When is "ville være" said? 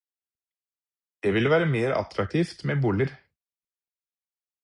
1.35-1.67